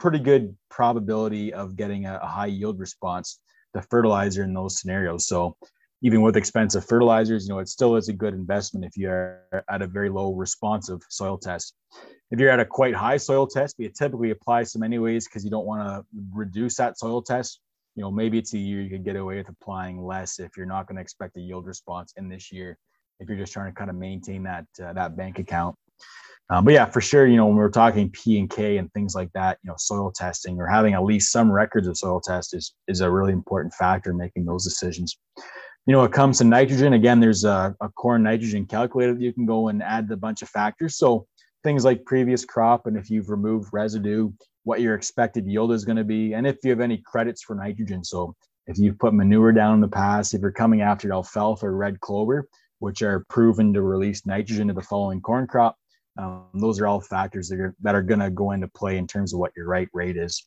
[0.00, 3.40] pretty good probability of getting a, a high yield response
[3.74, 5.26] to fertilizer in those scenarios.
[5.26, 5.56] So,
[6.02, 9.64] even with expensive fertilizers, you know, it still is a good investment if you are
[9.68, 11.74] at a very low responsive soil test
[12.30, 15.50] if you're at a quite high soil test, you typically apply some anyways because you
[15.50, 17.60] don't want to reduce that soil test.
[17.96, 20.66] You know, maybe it's a year you could get away with applying less if you're
[20.66, 22.78] not going to expect a yield response in this year.
[23.18, 25.76] If you're just trying to kind of maintain that uh, that bank account.
[26.50, 29.14] Um, but yeah, for sure, you know, when we're talking P and K and things
[29.14, 32.54] like that, you know, soil testing or having at least some records of soil test
[32.54, 35.16] is is a really important factor in making those decisions.
[35.86, 36.92] You know, it comes to nitrogen.
[36.92, 40.42] Again, there's a, a corn nitrogen calculator that you can go and add a bunch
[40.42, 40.96] of factors.
[40.96, 41.26] So
[41.62, 44.30] things like previous crop and if you've removed residue,
[44.64, 47.54] what your expected yield is going to be, and if you have any credits for
[47.54, 48.04] nitrogen.
[48.04, 48.34] So
[48.66, 52.00] if you've put manure down in the past, if you're coming after alfalfa or red
[52.00, 52.46] clover,
[52.78, 55.76] which are proven to release nitrogen to the following corn crop,
[56.18, 59.06] um, those are all factors that are, that are going to go into play in
[59.06, 60.46] terms of what your right rate is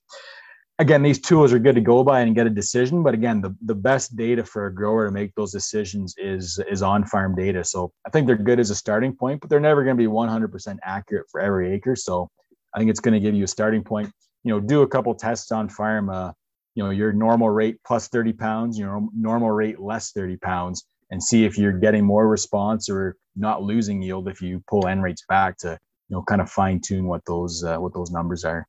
[0.80, 3.04] again, these tools are good to go by and get a decision.
[3.04, 6.82] But again, the, the best data for a grower to make those decisions is is
[6.82, 7.64] on farm data.
[7.64, 10.10] So I think they're good as a starting point, but they're never going to be
[10.10, 11.96] 100% accurate for every acre.
[11.96, 12.30] So
[12.74, 14.12] I think it's going to give you a starting point.
[14.44, 16.10] You know, do a couple tests on farm.
[16.10, 16.32] Uh,
[16.76, 21.22] you know, your normal rate plus 30 pounds, your normal rate less 30 pounds, and
[21.22, 25.24] see if you're getting more response or not losing yield if you pull N rates
[25.28, 25.78] back to
[26.10, 28.68] you know kind of fine tune what those uh, what those numbers are.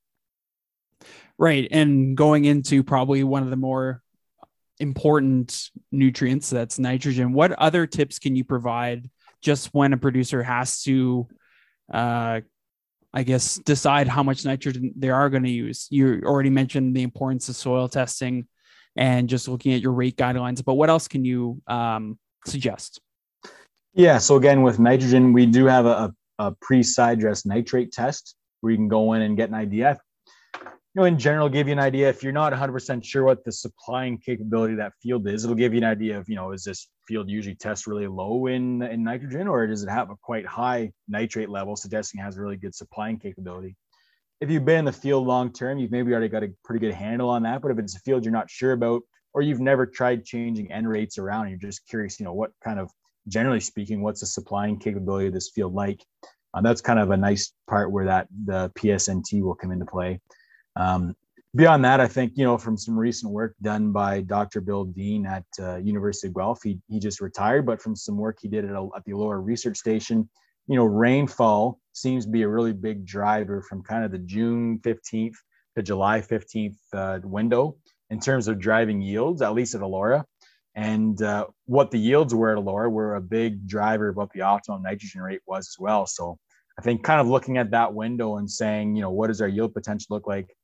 [1.39, 1.67] Right.
[1.71, 4.03] And going into probably one of the more
[4.79, 9.11] important nutrients that's nitrogen, what other tips can you provide
[9.43, 11.29] just when a producer has to,
[11.93, 12.41] uh,
[13.13, 15.89] I guess, decide how much nitrogen they are going to use?
[15.91, 18.47] You already mentioned the importance of soil testing
[18.97, 23.01] and just looking at your rate guidelines, but what else can you um, suggest?
[23.95, 24.19] Yeah.
[24.19, 28.71] So, again, with nitrogen, we do have a, a pre side dress nitrate test where
[28.73, 29.99] you can go in and get an idea
[30.95, 32.09] you know, in general, give you an idea.
[32.09, 35.73] If you're not 100% sure what the supplying capability of that field is, it'll give
[35.73, 39.03] you an idea of, you know, is this field usually test really low in, in
[39.03, 42.57] nitrogen or does it have a quite high nitrate level, suggesting it has a really
[42.57, 43.75] good supplying capability?
[44.41, 46.95] If you've been in the field long term, you've maybe already got a pretty good
[46.95, 47.61] handle on that.
[47.61, 49.03] But if it's a field you're not sure about,
[49.33, 52.79] or you've never tried changing N rates around, you're just curious, you know, what kind
[52.79, 52.89] of,
[53.29, 56.01] generally speaking, what's the supplying capability of this field like?
[56.53, 60.21] Uh, that's kind of a nice part where that the PSNT will come into play.
[60.77, 61.17] Um,
[61.55, 64.61] beyond that, I think you know from some recent work done by Dr.
[64.61, 68.39] Bill Deen at uh, University of Guelph, he, he just retired, but from some work
[68.41, 70.29] he did at, a, at the Elora Research Station,
[70.67, 74.79] you know, rainfall seems to be a really big driver from kind of the June
[74.81, 75.37] 15th
[75.77, 77.77] to July 15th uh, window
[78.11, 80.25] in terms of driving yields, at least at Elora.
[80.75, 84.41] And uh, what the yields were at Elora were a big driver of what the
[84.41, 86.07] optimal nitrogen rate was as well.
[86.07, 86.39] So
[86.79, 89.49] I think kind of looking at that window and saying, you know, what does our
[89.49, 90.55] yield potential look like?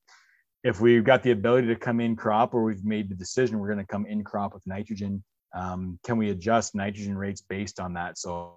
[0.64, 3.68] If we've got the ability to come in crop or we've made the decision we're
[3.68, 5.22] going to come in crop with nitrogen,
[5.54, 8.18] um, can we adjust nitrogen rates based on that?
[8.18, 8.56] So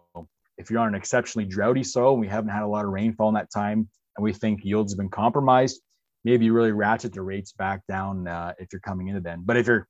[0.57, 3.29] if you're on an exceptionally droughty soil and we haven't had a lot of rainfall
[3.29, 3.87] in that time
[4.17, 5.81] and we think yields have been compromised,
[6.23, 9.43] maybe you really ratchet the rates back down uh, if you're coming into then.
[9.45, 9.87] But if you're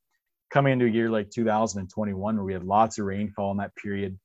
[0.54, 4.18] coming into a year like 2021 where we had lots of rainfall in that period,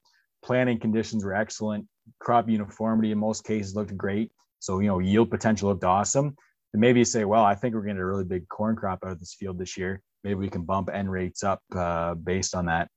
[0.45, 1.87] planting conditions were excellent,
[2.21, 4.31] crop uniformity in most cases looked great.
[4.59, 6.37] So, you know, yield potential looked awesome.
[6.75, 8.99] And maybe you say, well, I think we're going getting a really big corn crop
[9.05, 10.03] out of this field this year.
[10.23, 12.91] Maybe we can bump N rates up uh, based on that.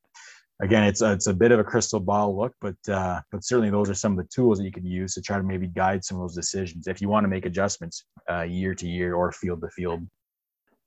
[0.61, 3.71] Again, it's a, it's a bit of a crystal ball look, but uh, but certainly
[3.71, 6.03] those are some of the tools that you can use to try to maybe guide
[6.03, 9.31] some of those decisions if you want to make adjustments uh, year to year or
[9.31, 10.05] field to field.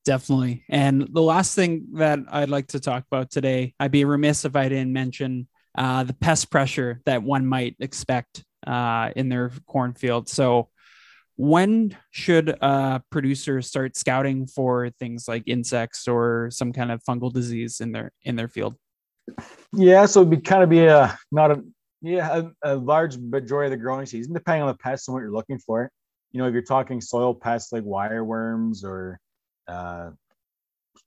[0.04, 0.64] Definitely.
[0.68, 4.54] And the last thing that I'd like to talk about today, I'd be remiss if
[4.54, 10.28] I didn't mention uh, the pest pressure that one might expect uh, in their cornfield.
[10.28, 10.68] So,
[11.36, 17.32] when should a producer start scouting for things like insects or some kind of fungal
[17.32, 18.76] disease in their in their field?
[19.72, 21.64] Yeah, so it'd be kind of be a not a
[22.02, 25.22] yeah a, a large majority of the growing season, depending on the pests and what
[25.22, 25.90] you're looking for.
[26.30, 29.18] You know, if you're talking soil pests like wireworms or
[29.68, 30.10] uh,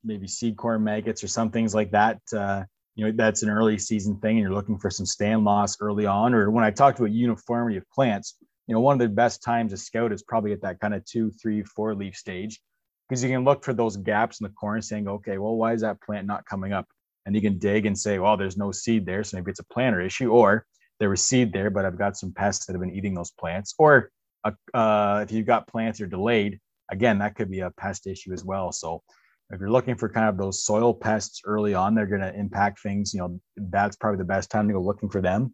[0.03, 2.63] maybe seed corn maggots or some things like that, uh,
[2.95, 6.05] you know that's an early season thing and you're looking for some stand loss early
[6.05, 6.33] on.
[6.33, 8.35] Or when i talked about uniformity of plants
[8.67, 11.05] you know one of the best times to scout is probably at that kind of
[11.05, 12.59] two three four leaf stage.
[13.07, 15.81] Because you can look for those gaps in the corn saying okay well why is
[15.81, 16.85] that plant not coming up?
[17.25, 19.65] And you can dig and say well there's no seed there so maybe it's a
[19.65, 20.65] planter issue or
[20.99, 23.73] there was seed there but i've got some pests that have been eating those plants.
[23.77, 24.11] Or
[24.43, 26.59] uh, uh if you've got plants that are delayed
[26.91, 29.02] again that could be a pest issue as well so
[29.50, 32.82] if you're looking for kind of those soil pests early on, they're going to impact
[32.82, 33.13] things.
[33.13, 35.54] You know, that's probably the best time to go looking for them.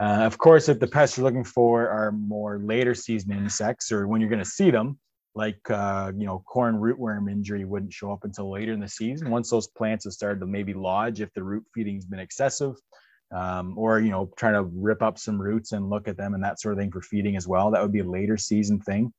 [0.00, 4.06] Uh, of course, if the pests you're looking for are more later season insects or
[4.06, 4.98] when you're going to see them,
[5.34, 9.30] like uh, you know, corn rootworm injury wouldn't show up until later in the season.
[9.30, 12.76] Once those plants have started to maybe lodge, if the root feeding's been excessive,
[13.34, 16.42] um, or you know, trying to rip up some roots and look at them and
[16.42, 19.12] that sort of thing for feeding as well, that would be a later season thing.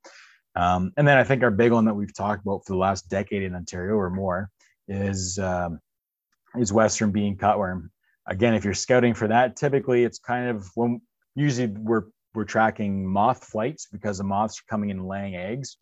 [0.59, 3.09] Um, and then I think our big one that we've talked about for the last
[3.09, 4.49] decade in Ontario or more
[4.89, 5.79] is um,
[6.57, 7.89] is Western bean cutworm.
[8.27, 11.01] Again, if you're scouting for that, typically it's kind of when
[11.33, 15.77] usually we're we're tracking moth flights because the moths are coming in laying eggs.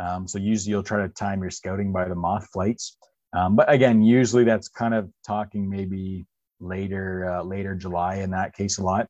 [0.00, 2.96] Um, so usually you'll try to time your scouting by the moth flights.
[3.32, 6.24] Um, but again, usually that's kind of talking maybe
[6.60, 9.08] later uh, later July in that case a lot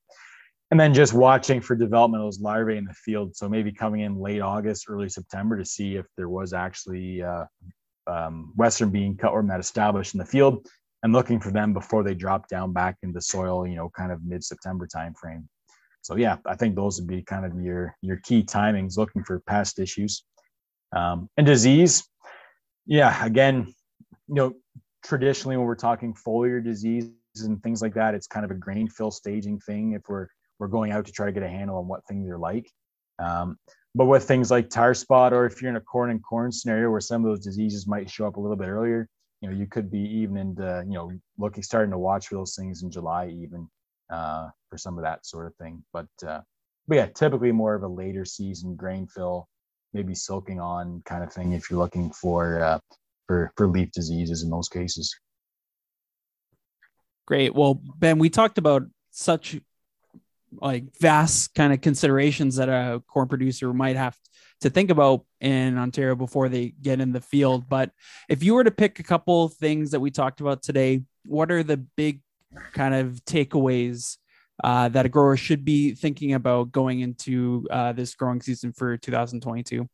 [0.70, 3.36] and then just watching for development of those larvae in the field.
[3.36, 7.44] So maybe coming in late August, early September to see if there was actually uh,
[8.06, 10.66] um, Western bean cutworm that established in the field
[11.02, 14.24] and looking for them before they drop down back into soil, you know, kind of
[14.24, 15.44] mid-September timeframe.
[16.02, 19.40] So yeah, I think those would be kind of your your key timings looking for
[19.40, 20.24] pest issues.
[20.92, 22.08] Um, and disease,
[22.86, 23.74] yeah, again,
[24.28, 24.54] you know,
[25.04, 27.10] traditionally when we're talking foliar disease
[27.44, 29.92] and things like that, it's kind of a grain fill staging thing.
[29.92, 30.28] If we're
[30.60, 32.70] we're going out to try to get a handle on what things are like.
[33.18, 33.58] Um,
[33.94, 36.90] but with things like tar spot, or if you're in a corn and corn scenario
[36.90, 39.08] where some of those diseases might show up a little bit earlier,
[39.40, 42.54] you know, you could be even into, you know, looking, starting to watch for those
[42.54, 43.68] things in July, even
[44.12, 45.82] uh, for some of that sort of thing.
[45.92, 46.42] But, uh,
[46.86, 49.48] but yeah, typically more of a later season grain fill,
[49.92, 52.78] maybe silking on kind of thing if you're looking for uh,
[53.26, 55.14] for for leaf diseases in those cases.
[57.26, 57.54] Great.
[57.54, 59.60] Well, Ben, we talked about such
[60.52, 64.16] like vast kind of considerations that a corn producer might have
[64.60, 67.68] to think about in Ontario before they get in the field.
[67.68, 67.90] But
[68.28, 71.62] if you were to pick a couple things that we talked about today, what are
[71.62, 72.20] the big
[72.72, 74.18] kind of takeaways
[74.62, 78.96] uh, that a grower should be thinking about going into uh, this growing season for
[78.96, 79.88] 2022?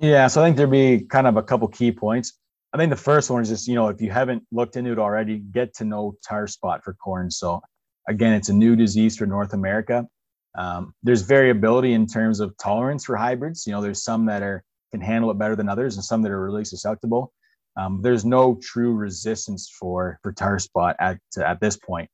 [0.00, 2.38] Yeah, so I think there'd be kind of a couple key points.
[2.72, 4.98] I think the first one is just, you know, if you haven't looked into it
[4.98, 7.30] already, get to know tar spot for corn.
[7.30, 7.62] So
[8.08, 10.06] again, it's a new disease for North America.
[10.56, 13.66] Um, there's variability in terms of tolerance for hybrids.
[13.66, 16.30] You know, there's some that are can handle it better than others, and some that
[16.30, 17.32] are really susceptible.
[17.76, 22.08] Um, there's no true resistance for for tar spot at at this point.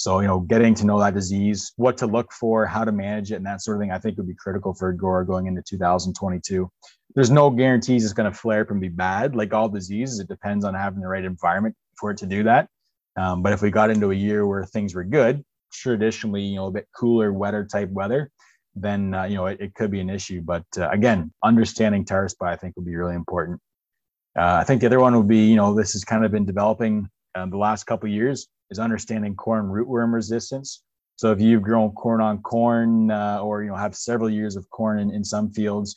[0.00, 3.32] So, you know, getting to know that disease, what to look for, how to manage
[3.32, 5.46] it, and that sort of thing, I think would be critical for a grower going
[5.46, 6.70] into 2022.
[7.14, 9.36] There's no guarantees it's going to flare up and be bad.
[9.36, 12.70] Like all diseases, it depends on having the right environment for it to do that.
[13.16, 16.66] Um, but if we got into a year where things were good, traditionally, you know,
[16.66, 18.30] a bit cooler, wetter type weather,
[18.74, 20.40] then uh, you know it, it, could be an issue.
[20.42, 23.60] But uh, again, understanding tar spot, I think, would be really important.
[24.38, 26.46] Uh, I think the other one would be, you know, this has kind of been
[26.46, 30.82] developing um, the last couple years is understanding corn rootworm resistance.
[31.16, 34.68] So if you've grown corn on corn, uh, or you know have several years of
[34.70, 35.96] corn in, in some fields,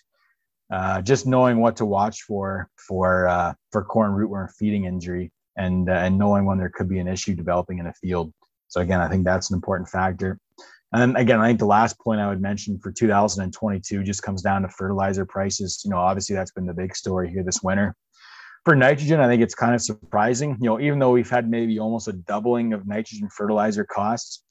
[0.72, 5.94] uh, just knowing what to watch for for for corn rootworm feeding injury, and uh,
[5.94, 8.34] and knowing when there could be an issue developing in a field.
[8.68, 10.40] So again, I think that's an important factor.
[10.94, 14.62] And again, I think the last point I would mention for 2022 just comes down
[14.62, 15.82] to fertilizer prices.
[15.84, 17.96] You know, obviously that's been the big story here this winter
[18.64, 20.58] for nitrogen, I think it's kind of surprising.
[20.62, 24.44] You know, even though we've had maybe almost a doubling of nitrogen fertilizer costs,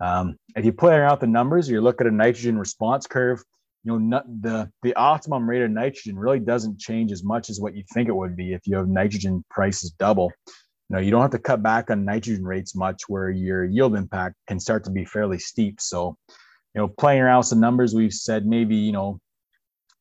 [0.00, 3.42] um, if you play out the numbers, you look at a nitrogen response curve.
[3.88, 7.74] You know, the the optimum rate of nitrogen really doesn't change as much as what
[7.74, 10.30] you think it would be if you have nitrogen prices double.
[10.46, 13.96] You know, you don't have to cut back on nitrogen rates much, where your yield
[13.96, 15.80] impact can start to be fairly steep.
[15.80, 19.20] So, you know, playing around with some numbers, we've said maybe you know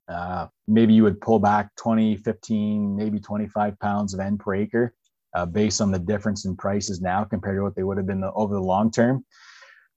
[0.10, 4.94] uh, maybe you would pull back 20, 15, maybe 25 pounds of N per acre
[5.34, 8.20] uh, based on the difference in prices now compared to what they would have been
[8.20, 9.24] the, over the long term.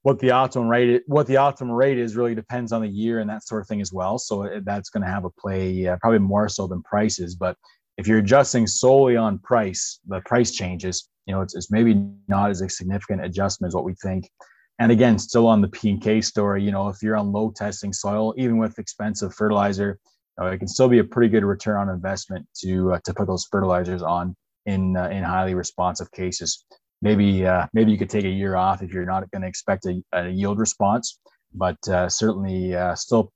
[0.03, 3.29] What the optimum rate, what the optimum rate is, really depends on the year and
[3.29, 4.19] that sort of thing as well.
[4.19, 7.35] So that's going to have a play, uh, probably more so than prices.
[7.35, 7.57] But
[7.99, 11.09] if you're adjusting solely on price, the price changes.
[11.27, 14.31] You know, it's, it's maybe not as a significant adjustment as what we think.
[14.79, 17.53] And again, still on the P and K story, you know, if you're on low
[17.55, 19.99] testing soil, even with expensive fertilizer,
[20.41, 23.27] uh, it can still be a pretty good return on investment to uh, to put
[23.27, 24.35] those fertilizers on
[24.65, 26.65] in uh, in highly responsive cases.
[27.03, 29.87] Maybe uh, maybe you could take a year off if you're not going to expect
[29.87, 31.19] a, a, yield response,
[31.55, 33.33] but uh, certainly uh, still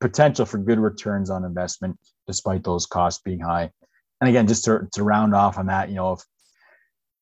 [0.00, 3.70] potential for good returns on investment despite those costs being high.
[4.20, 6.20] And again, just to, to round off on that, you know, if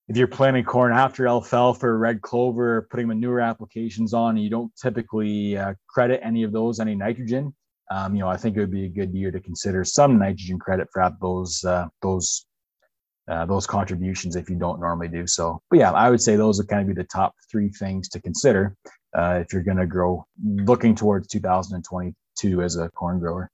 [0.08, 4.50] if you're planting corn after alfalfa or red clover, putting manure applications on, and you
[4.50, 7.52] don't typically uh, credit any of those any nitrogen,
[7.90, 10.58] um, you know, I think it would be a good year to consider some nitrogen
[10.58, 12.46] credit for those uh, those
[13.28, 15.60] uh, those contributions if you don't normally do so.
[15.70, 18.20] But yeah, I would say those would kind of be the top three things to
[18.20, 18.76] consider
[19.16, 23.50] uh, if you're going to grow looking towards 2022 as a corn grower.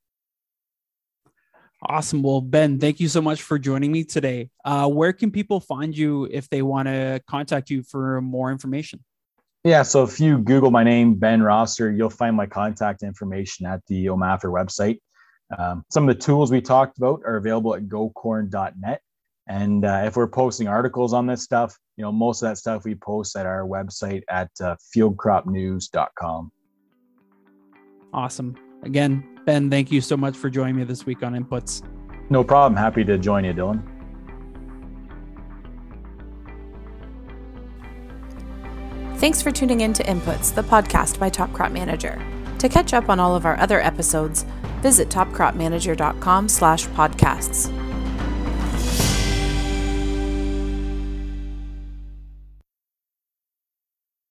[1.84, 2.22] Awesome.
[2.22, 4.50] Well, Ben, thank you so much for joining me today.
[4.64, 9.00] Uh, where can people find you if they want to contact you for more information?
[9.64, 13.80] Yeah, so if you Google my name, Ben Rosser, you'll find my contact information at
[13.86, 14.98] the OMAFRA website.
[15.56, 19.02] Um, some of the tools we talked about are available at gocorn.net.
[19.48, 22.84] And uh, if we're posting articles on this stuff, you know, most of that stuff
[22.84, 26.52] we post at our website at uh, fieldcropnews.com.
[28.14, 28.56] Awesome.
[28.82, 31.82] Again, Ben, thank you so much for joining me this week on Inputs.
[32.30, 32.76] No problem.
[32.76, 33.82] Happy to join you, Dylan.
[39.16, 42.20] Thanks for tuning in to Inputs, the podcast by Top Crop Manager.
[42.58, 44.44] To catch up on all of our other episodes,
[44.80, 47.81] visit topcropmanager.com slash podcasts.